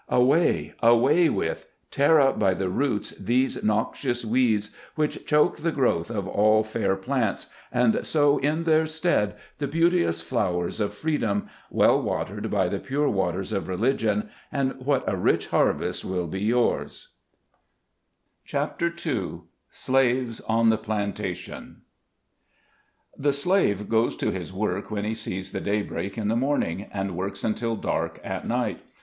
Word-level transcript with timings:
Away, 0.09 0.73
away 0.81 1.29
with, 1.29 1.67
tear 1.91 2.19
up 2.19 2.39
by 2.39 2.55
the 2.55 2.69
roots, 2.69 3.11
these 3.11 3.63
noxious 3.63 4.25
weeds, 4.25 4.75
which 4.95 5.27
choke 5.27 5.57
the 5.57 5.71
growth 5.71 6.09
of 6.09 6.27
all 6.27 6.63
fair 6.63 6.95
plants, 6.95 7.51
and 7.71 8.03
sow 8.03 8.39
in 8.39 8.63
their 8.63 8.87
stead 8.87 9.35
the 9.59 9.67
beau 9.67 9.91
teous 9.91 10.19
flowers 10.23 10.79
of 10.79 10.95
freedom, 10.95 11.49
well 11.69 12.01
watered 12.01 12.49
by 12.49 12.67
the 12.67 12.79
pure 12.79 13.09
waters 13.09 13.51
of 13.51 13.67
religion, 13.67 14.29
and 14.51 14.71
what 14.83 15.03
a 15.05 15.15
rich 15.15 15.49
harvest 15.49 16.03
will 16.03 16.25
be 16.25 16.41
yours! 16.41 17.09
SLAVES 18.43 18.63
ON 18.63 18.71
THE 18.89 19.03
PLANTATION. 19.03 19.03
157 19.05 19.05
CHAPTER 19.05 19.07
II. 19.07 19.41
SLAVES 19.69 20.41
ON 20.49 20.69
THE 20.71 20.77
PLANTATION. 20.79 21.81
JHE 23.19 23.33
slave 23.35 23.87
goes 23.87 24.15
to 24.15 24.31
his 24.31 24.51
work 24.51 24.89
when 24.89 25.05
he 25.05 25.13
sees 25.13 25.51
the 25.51 25.61
daybreak 25.61 26.17
in 26.17 26.27
the 26.27 26.35
morning, 26.35 26.89
and 26.91 27.15
works 27.15 27.43
until 27.43 27.75
dark 27.75 28.19
at 28.23 28.47
night. 28.47 28.81